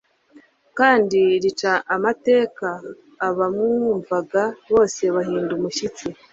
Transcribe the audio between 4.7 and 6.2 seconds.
bose bahindaga umushyitsi.